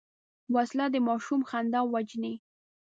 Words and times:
وسله 0.55 0.85
د 0.93 0.95
ماشوم 1.07 1.41
خندا 1.49 1.81
وژني 1.93 2.33